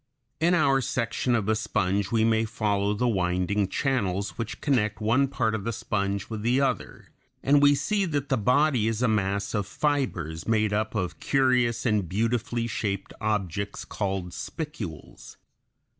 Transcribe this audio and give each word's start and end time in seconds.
]In 0.39 0.55
our 0.55 0.81
section 0.81 1.35
of 1.35 1.47
a 1.47 1.55
sponge 1.55 2.11
we 2.11 2.23
may 2.23 2.43
follow 2.43 2.95
the 2.95 3.07
winding 3.07 3.67
channels 3.67 4.31
which 4.31 4.59
connect 4.59 4.99
one 4.99 5.27
part 5.27 5.53
of 5.53 5.63
the 5.63 5.71
sponge 5.71 6.27
with 6.27 6.41
the 6.41 6.59
other, 6.59 7.09
and 7.43 7.61
we 7.61 7.75
see 7.75 8.05
that 8.05 8.27
the 8.29 8.35
body 8.35 8.87
is 8.87 9.03
a 9.03 9.07
mass 9.07 9.53
of 9.53 9.67
fibers 9.67 10.47
made 10.47 10.73
up 10.73 10.95
of 10.95 11.19
curious 11.19 11.85
and 11.85 12.09
beautifully 12.09 12.65
shaped 12.65 13.13
objects 13.21 13.85
called 13.85 14.33
spicules 14.33 15.33
(Fig. 15.37 15.37